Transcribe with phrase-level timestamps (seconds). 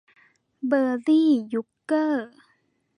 [0.67, 2.29] เบอร์ลี่ ยุคเกอร์